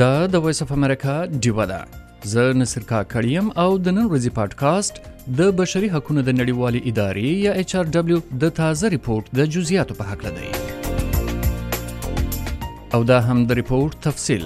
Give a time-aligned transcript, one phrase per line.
[0.00, 1.14] دا د وایس اف امریکا
[1.44, 1.80] دیوه ده
[2.32, 4.94] زه نصر کاکړ یم او د نن ورځې پادکاسټ
[5.40, 9.98] د بشري حقوقو د نړیوالې ادارې یا ایچ آر دبليو د تازه ریپورت د جزئیاتو
[10.00, 10.48] په حق لدی
[12.96, 14.44] او دا هم د ریپورت تفصیل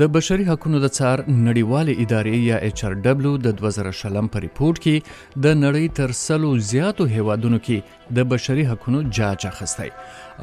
[0.00, 4.38] د بشري حقوقو د څار نړیوالې ادارې یا ایچ آر ډبلیو د 2000 شلم په
[4.44, 7.78] ریپورت کې د نړۍ تر سلو زیاتو هیوادونو کې
[8.18, 9.88] د بشري حقوقو جاج اخستی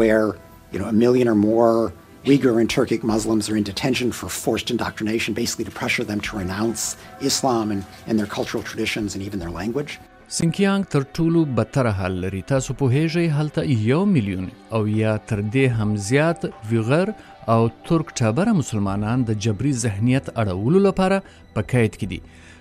[0.00, 0.26] where
[0.72, 1.92] you know, a million or more
[2.26, 6.36] Uyghur and Turkic Muslims are in detention for forced indoctrination, basically to pressure them to
[6.38, 9.98] renounce Islam and, and their cultural traditions and even their language.
[10.28, 14.48] سینکیانګ تر ټولو بدتر حل لري تاسو په هیجه هلته یو میلیون
[14.78, 17.12] او یا تر دې هم زیات ویغر
[17.54, 21.20] او ترک ټبره مسلمانان د جبري ذهنیت اړولو لپاره
[21.54, 22.18] په قید کې دي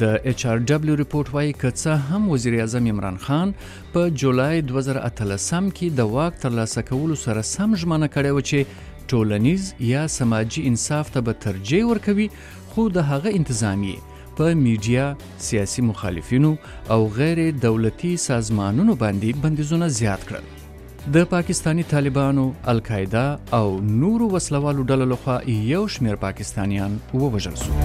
[0.00, 3.54] د ایچ ار دبليو ریپورت وايي کڅه هم وزیر اعظم عمران خان
[3.94, 9.62] په جولای 2013 کې د واک ترلاسه کولو سره سم ژمنه کړې و چې ټولنیز
[9.92, 12.28] یا سماجی انصاف ته به ترجیح ورکوي
[12.74, 13.94] خو د هغه انتظامی
[14.38, 15.04] په میډیا
[15.46, 16.50] سیاسي مخالفینو
[16.96, 23.24] او غیر دولتي سازمانونو باندې بندیزونه زیات کړل د پاکستانی طالبانو القاعده
[23.58, 25.36] او نورو وسلوالو ډلو لخوا
[25.72, 27.78] یو شمیر پاکستانیان ووژل شو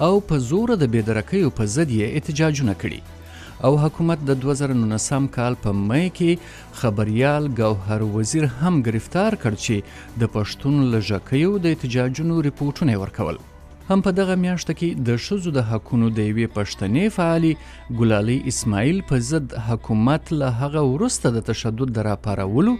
[0.06, 3.00] او په زور د بيدرکیو په ضد یې احتجاجونه کړي
[3.66, 6.32] او حکومت د 2019 کال په مې کې
[6.80, 9.74] خبريال گوهر وزیر هم گرفتار کړ چې
[10.20, 13.36] د پښتون لژکیو د احتجاجونو ریپورتونه ورکول
[13.92, 19.00] هم په دغه میاشت کې د شوزو د حقونو د یوې پښتنې فعالې ګلالي اسماعیل
[19.10, 22.74] په ضد حکومت له هغه ورسته د تشدد دراپارولو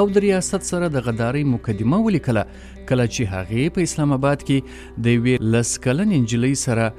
[0.00, 5.02] او د ریاست سره د غداري مقدمه ولیکله کله چې هغه په اسلام آباد کې
[5.04, 6.90] د یوې لسکلن انجلۍ سره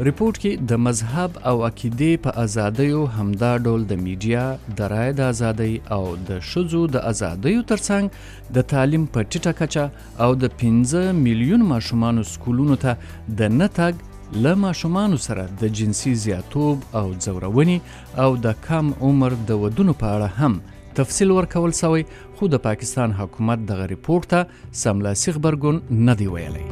[0.08, 4.44] ریپورت کې د مذهب او عقیدې په ازادیو همدا ډول د میډیا
[4.82, 10.22] د رای د ازادۍ او د شذو د ازادیو ترڅنګ د تعلیم په ټیټه کچه
[10.28, 13.12] او د 15 میلیون ماشومان سکولونو ته
[13.44, 17.78] د نتګ ل ماشومان سره د جنسي زیاتوب او زورونې
[18.24, 20.60] او د کم عمر د ودونو په اړه هم
[21.00, 22.04] تفصیل ورکول سوی
[22.38, 24.46] خو د پاکستان حکومت دغه ریپورت ته
[24.82, 26.68] سملاسي خبرګون نه دی ویلی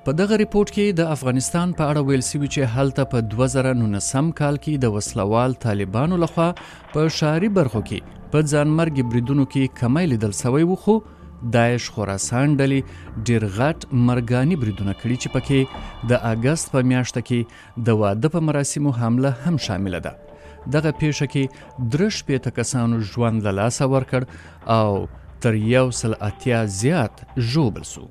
[0.07, 4.57] په دغه ریپورت کې د افغانستان په اړه ویل شوی چې هلته په 2019 کال
[4.63, 6.47] کې د وسلوال طالبانو لخوا
[6.95, 10.95] په شاري برخو کې په ځانمرګ بریدونو کې کمی لیدل شوی و خو
[11.59, 17.85] داعش خراسان ډلې ډیر غټ مرګانی بریدونه کړي چې پکې د اگست په میاشت کې
[17.91, 23.47] د واده په مراسمو حمله هم شامل ده دغه پیښه کې درش پېته کسانو ژوند
[23.49, 25.07] له لاسه ورکړ او
[25.47, 28.09] تر یو سل اتیا زیات ژوبل شو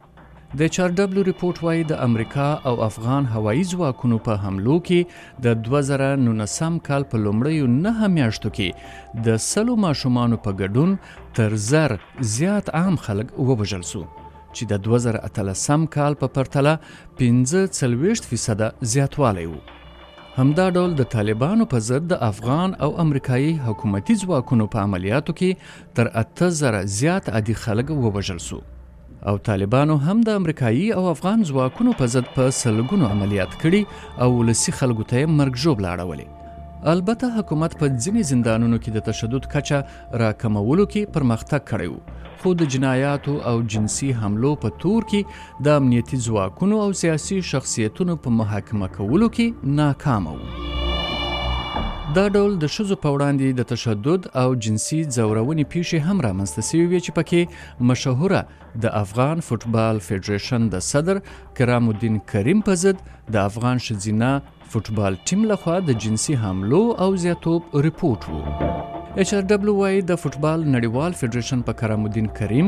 [0.60, 6.82] د 4W ریپورت وايي د امریکا او افغان هوایي ځواکونو په حملو کې د 2019
[6.88, 10.98] کال په لومړیو نه میاشتو کې د سلو ماشومان په ګډون
[11.40, 11.94] تر زر
[12.36, 16.76] زیات عام خلک ووژل سو چې د 2013 کال په پرتله
[17.24, 18.66] 15.3%
[18.96, 19.56] زیاتوالی و
[20.36, 25.90] همدا ډول د طالبانو په ضد د افغان او امریکایي حکومتي ځواکونو په عملیاتو کې
[25.96, 28.62] تر 8000 زیات عادي خلک ووژل سو
[29.28, 33.82] او طالبانو هم د امریکایي او افغان ځواکونو په ضد په سلګونو عملیات کړي
[34.28, 36.28] او لسی خلکو ته مرګ ژوب لاړولې
[36.94, 39.80] البته حکومت په ځینې زندانونو کې د تشدد کچه
[40.24, 41.98] راکمولو کې پرمختګ کړی و
[42.44, 48.18] خو د جنایاتو او جنسي حملو په تور کې د امنیتي ځواکونو او سیاسي شخصیتونو
[48.26, 50.61] په محاکمه کولو کې ناکام و
[52.18, 56.86] دا ډول د شوزو په وړاندې د تشدد او جنسي ځورونې پیښې هم رامنځته شوې
[56.90, 57.42] وي چې پکې
[57.92, 58.42] مشهوره
[58.88, 61.16] د افغان فوتبال فدریشن د صدر
[61.62, 62.98] کرام الدین کریم په ضد
[63.34, 64.32] د افغان شزینه
[64.76, 67.62] فوتبال ټیم لخوا د جنسي حملو او زیاتوب
[67.92, 72.68] ریپورت وو ایچ آر ډبلیو وايي د فوتبال نړیوال فدریشن په کرام الدین کریم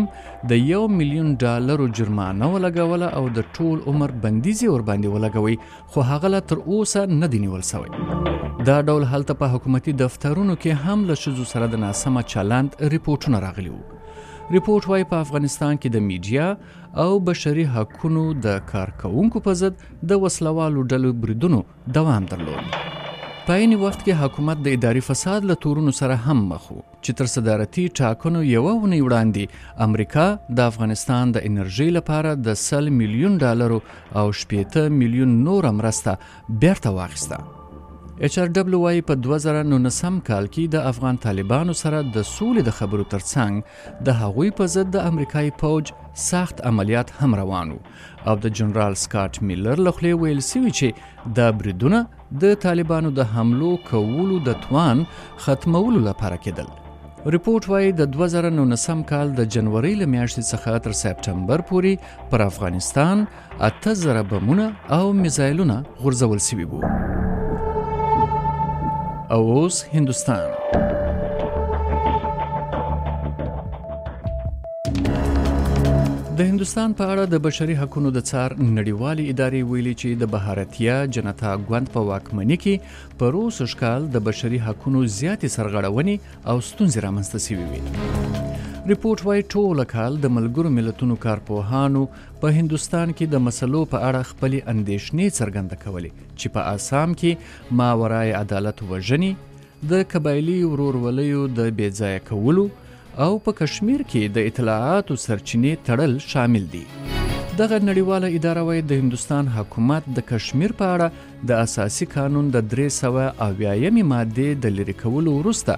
[0.51, 5.55] د 1 میلیون ډالرو جرمانه ولګوله او د ټول عمر بندیزي ور باندې ولګوي
[5.93, 7.91] خو هغه لا تر اوسه نه دی نیول شوی
[8.71, 13.41] دا ډول حالت په حکومتي دفترونو کې هم له شذو سره د ناسمه چلند ریپورتونه
[13.45, 13.99] راغلي وو
[14.57, 20.21] ریپورت وايي په افغانستان کې د میډیا او بشري حقوقو د کارکونکو په ضد د
[20.27, 21.61] وسلوالو ډلو بریدونو
[21.99, 22.77] دوام درلود
[23.47, 27.11] په عین وخت کې حکومت د اداري فساد له تورونو سره هم مخ وو چې
[27.21, 29.43] تر صدارتي ټاکنو یو ونی وړاندې
[29.87, 30.27] امریکا
[30.59, 33.69] د افغانستان د انرژي لپاره د 100 میلیون ډالر
[34.21, 36.15] او 80 میلیون نور مرسته
[36.63, 37.41] بیرته واخیسته
[38.21, 42.71] ایچ آر ډبلیو وايي په 2019 کال کې د افغان طالبانو سره د سولې د
[42.79, 45.91] خبرو ترڅنګ د هغوی په ضد د امریکایي پوج
[46.25, 47.77] سخت عملیات هم روانو
[48.27, 52.03] او د جنرال سکاټ میلر لخوا ویل سوي چې د بریدونه
[52.45, 55.03] د طالبانو د حملو کولو د توان
[55.47, 56.71] ختمولو لپاره کېدل
[57.37, 63.25] ریپورت وايي د 2019 کال د جنوري له میاشتې څخه تر سپټمبر پورې پر افغانستان
[63.71, 66.97] 8000 بمونه او میزایلونه غورځول شوي وو
[69.33, 70.49] او اوس هندستان
[76.37, 80.97] د هندستان په اړه د بشري حقوقو د څار نړیوالې ادارې ویلي چې د بهارتیا
[81.17, 86.15] جنتا غوند په واکمنۍ کې په روس ښکال د بشري حقوقو زیاتې سرغړونې
[86.49, 87.83] او ستونزې رامنځته شوې وي
[88.87, 91.99] ریپورت وايي ټول کال د ملګرو ملتونو کارپوهانو
[92.41, 97.31] په هندستان کې د مسلو په اړه خپلې اندېښنې څرګنده کولې چې په آسام کې
[97.81, 99.29] ماورای عدالت وژني
[99.91, 101.29] د قبایلی ورورولۍ
[101.61, 102.65] د بیځای کولو
[103.27, 109.01] او په کشمیر کې د اطلاعاتو سرچینې تړل شامل دي دغه نړیواله اداره وایي د
[109.05, 115.33] هندستان حکومت د کشمیر په اړه د اساسي قانون د 308مې ماده د لری کولو
[115.39, 115.75] وروسته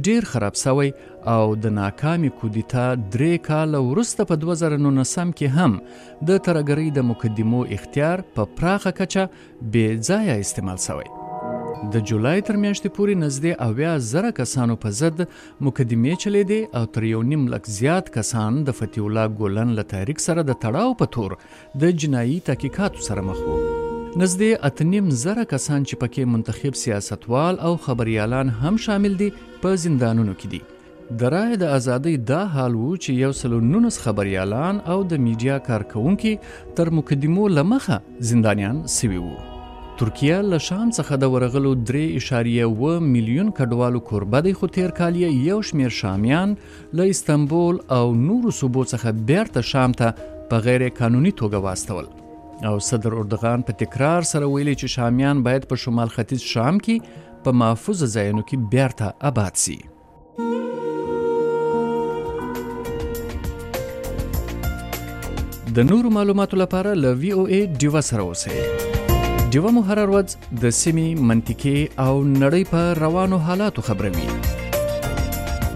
[0.10, 0.94] ډیر خراب شوی
[1.38, 5.78] او د ناکامي کودتا درې کال وروسته په 2019 کې هم
[6.34, 11.14] د ترګری د مقدمو اختیار په پراخه کچه بې ځایه استعمال شوی
[11.92, 15.18] د جولای تر میاشتې پورې نږدې اویا زره کسانو په ضد
[15.68, 20.20] مقدمه چلیدې او تر یو نیم لک زیات کسان د فتح الله ګولن له تحریک
[20.28, 21.36] سره د تړاو په تور
[21.84, 27.74] د جنایي تحقیقاتو سره مخ وو نزدې اتنیم زره کسان چې پکې منتخب سیاستوال او
[27.88, 29.30] خبريالان هم شامل دي
[29.64, 34.00] په زندانونو کې دي د رای د ازادۍ دا حال وو چې یو سل نونس
[34.10, 36.36] خبريالان او د میډیا کارکونکو
[36.80, 38.02] تر مقدمو لمخه
[38.34, 39.42] زندانیان سوي وو
[39.98, 45.50] ترکیه له شام څخه د ورغلو 3.1 میلیون کډوالو کوربه دی خو تیر کال یې
[45.50, 46.56] یو شمیر شامیان
[47.00, 52.08] له استنبول او نورو صوبو څخه بیرته شام ته په غیر قانوني توګه واستول
[52.70, 57.46] او صدر اردوغان په تکرار سره ویلي چې شامیان باید په شمال ختیځ شام کې
[57.46, 59.80] په محفوظ ځایونو کې بیرته آباد شي
[65.80, 68.68] د نورو معلوماتو لپاره له وی او ای ډیوا سره اوسئ
[69.54, 70.30] ډیوه مو هر ورځ
[70.62, 74.28] د سیمې منطقې او نړۍ په روانو حالاتو خبروي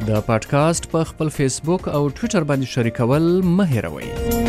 [0.08, 4.46] د پادکاسټ په خپل فیسبوک او ټوئیټر باندې شریکول مه هیروئ